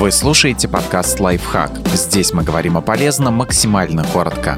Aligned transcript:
Вы 0.00 0.12
слушаете 0.12 0.66
подкаст 0.66 1.20
«Лайфхак». 1.20 1.72
Здесь 1.88 2.32
мы 2.32 2.42
говорим 2.42 2.78
о 2.78 2.80
полезном 2.80 3.34
максимально 3.34 4.02
коротко. 4.02 4.56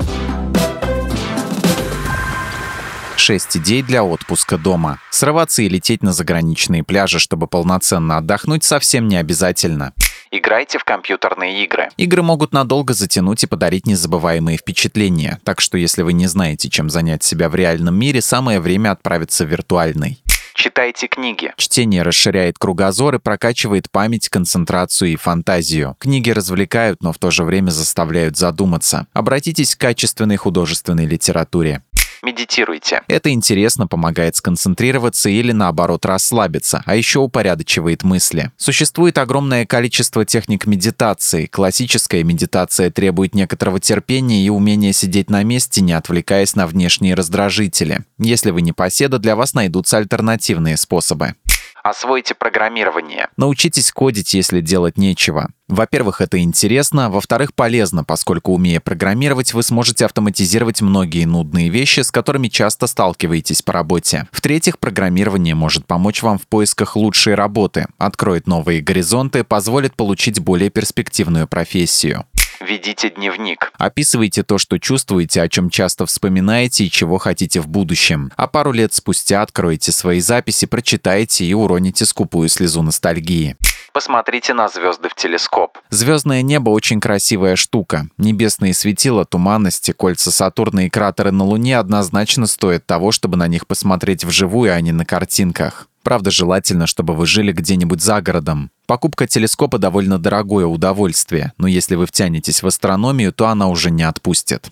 6 3.17 3.57
идей 3.57 3.83
для 3.83 4.05
отпуска 4.05 4.57
дома. 4.57 5.01
Срываться 5.11 5.63
и 5.63 5.69
лететь 5.69 6.05
на 6.05 6.13
заграничные 6.13 6.85
пляжи, 6.85 7.19
чтобы 7.19 7.49
полноценно 7.49 8.19
отдохнуть, 8.19 8.63
совсем 8.63 9.09
не 9.09 9.17
обязательно. 9.17 9.95
Играйте 10.31 10.79
в 10.79 10.85
компьютерные 10.85 11.65
игры. 11.65 11.89
Игры 11.97 12.23
могут 12.23 12.53
надолго 12.53 12.95
затянуть 12.95 13.43
и 13.43 13.49
подарить 13.49 13.85
незабываемые 13.85 14.59
впечатления, 14.59 15.41
так 15.43 15.61
что 15.61 15.77
если 15.77 16.03
вы 16.03 16.13
не 16.13 16.29
знаете, 16.29 16.71
чем 16.71 16.89
занять 16.89 17.25
себя 17.25 17.49
в 17.49 17.57
реальном 17.57 17.97
мире, 17.97 18.23
самое 18.23 18.61
время 18.61 18.93
отправиться 18.93 19.45
в 19.45 19.49
виртуальный. 19.49 20.22
Читайте 20.55 21.09
книги. 21.09 21.53
Чтение 21.57 22.03
расширяет 22.03 22.59
кругозор 22.59 23.15
и 23.15 23.19
прокачивает 23.19 23.91
память, 23.91 24.29
концентрацию 24.29 25.13
и 25.13 25.17
фантазию. 25.17 25.97
Книги 25.99 26.31
развлекают, 26.31 27.03
но 27.03 27.13
в 27.13 27.19
то 27.19 27.31
же 27.31 27.45
время 27.45 27.71
заставляют 27.71 28.37
задуматься. 28.37 29.07
Обратитесь 29.13 29.75
к 29.75 29.81
качественной 29.81 30.37
художественной 30.37 31.07
литературе 31.07 31.83
медитируйте. 32.23 33.03
Это 33.09 33.31
интересно, 33.31 33.87
помогает 33.87 34.37
сконцентрироваться 34.37 35.29
или 35.29 35.53
наоборот 35.53 36.05
расслабиться, 36.07 36.83
а 36.87 36.97
еще 36.97 37.21
упорядочивает 37.21 38.03
мысли. 38.03 38.51
Существует 38.57 39.19
огромное 39.19 39.67
количество 39.67 40.25
техник 40.25 40.67
медитации. 40.67 41.47
Классическая 41.47 42.23
медитация 42.23 42.91
требует 42.91 43.35
некоторого 43.35 43.81
терпения 43.81 44.45
и 44.45 44.49
умения 44.49 44.93
сидеть 44.93 45.31
на 45.31 45.43
месте, 45.43 45.81
не 45.81 45.93
отвлекаясь 45.93 46.55
на 46.55 46.67
внешние 46.67 47.15
раздражители. 47.15 48.05
Если 48.19 48.51
вы 48.51 48.63
не 48.63 48.73
поседа, 48.73 49.19
для 49.19 49.37
вас 49.37 49.55
найдутся 49.55 49.99
альтернативные 49.99 50.77
способы. 50.77 51.35
Освойте 51.83 52.35
программирование. 52.35 53.29
Научитесь 53.37 53.91
кодить, 53.91 54.35
если 54.35 54.61
делать 54.61 54.97
нечего. 54.97 55.51
Во-первых, 55.69 56.21
это 56.21 56.39
интересно, 56.39 57.09
во-вторых, 57.11 57.55
полезно, 57.55 58.05
поскольку 58.05 58.53
умея 58.53 58.79
программировать, 58.79 59.55
вы 59.55 59.63
сможете 59.63 60.05
автоматизировать 60.05 60.83
многие 60.83 61.25
нудные 61.25 61.71
вещи, 61.71 62.01
с 62.01 62.11
которыми 62.11 62.49
часто 62.49 62.87
сталкиваетесь 62.87 63.63
по 63.63 63.73
работе. 63.73 64.29
В-третьих, 64.33 64.79
программирование 64.79 65.55
может 65.55 65.87
помочь 65.87 66.23
вам 66.23 66.39
в 66.39 66.47
поисках 66.47 66.95
лучшей 66.95 67.35
работы, 67.35 67.87
откроет 67.97 68.47
новые 68.47 68.83
горизонты, 68.83 69.45
позволит 69.45 69.97
получить 69.97 70.41
более 70.41 70.69
перспективную 70.69 71.49
профессию. 71.49 72.27
Ведите 72.67 73.11
дневник. 73.11 73.73
Описывайте 73.77 74.45
то, 74.45 74.59
что 74.59 74.79
чувствуете, 74.79 75.43
о 75.43 75.49
чем 75.49 75.69
часто 75.69 76.07
вспоминаете 76.07 76.85
и 76.85 76.91
чего 76.91 77.19
хотите 77.19 77.61
в 77.61 77.67
будущем. 77.67 78.31
А 78.37 78.47
пару 78.47 78.73
лет 78.73 78.93
спустя 78.95 79.43
откройте 79.43 79.91
свои 79.91 80.21
записи, 80.21 80.67
прочитайте 80.67 81.45
и 81.45 81.55
уроните 81.55 82.07
скупую 82.07 82.49
слезу 82.49 82.83
ностальгии. 82.83 83.57
Посмотрите 83.93 84.55
на 84.55 84.69
звезды 84.69 85.09
в 85.09 85.15
телескоп. 85.15 85.77
Звездное 85.91 86.43
небо 86.43 86.71
очень 86.71 87.01
красивая 87.01 87.57
штука. 87.57 88.07
Небесные 88.17 88.73
светила, 88.73 89.25
туманности, 89.27 89.93
кольца 89.93 90.31
Сатурна 90.31 90.87
и 90.87 90.89
кратеры 90.89 91.31
на 91.31 91.45
Луне 91.45 91.79
однозначно 91.79 92.47
стоят 92.47 92.87
того, 92.87 93.13
чтобы 93.13 93.37
на 93.37 93.49
них 93.49 93.67
посмотреть 93.67 94.25
вживую, 94.25 94.75
а 94.75 94.81
не 94.81 94.93
на 94.93 95.05
картинках. 95.05 95.89
Правда, 96.03 96.31
желательно, 96.31 96.87
чтобы 96.87 97.15
вы 97.15 97.27
жили 97.27 97.53
где-нибудь 97.53 98.01
за 98.01 98.21
городом. 98.21 98.71
Покупка 98.87 99.27
телескопа 99.27 99.79
довольно 99.79 100.19
дорогое 100.19 100.67
удовольствие, 100.67 101.53
но 101.57 101.67
если 101.67 101.95
вы 101.95 102.07
втянетесь 102.07 102.63
в 102.63 102.67
астрономию, 102.67 103.33
то 103.33 103.49
она 103.49 103.69
уже 103.69 103.91
не 103.91 104.03
отпустит. 104.03 104.71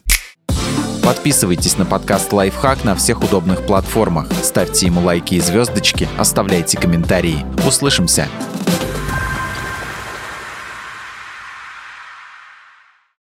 Подписывайтесь 1.02 1.78
на 1.78 1.86
подкаст 1.86 2.32
«Лайфхак» 2.32 2.84
на 2.84 2.94
всех 2.94 3.22
удобных 3.22 3.66
платформах, 3.66 4.28
ставьте 4.42 4.86
ему 4.86 5.00
лайки 5.00 5.34
и 5.34 5.40
звездочки, 5.40 6.08
оставляйте 6.18 6.78
комментарии. 6.78 7.44
Услышимся! 7.66 8.28